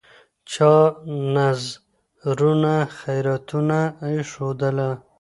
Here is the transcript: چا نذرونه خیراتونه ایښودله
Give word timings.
چا 0.51 0.73
نذرونه 1.35 2.75
خیراتونه 2.97 3.79
ایښودله 4.07 4.89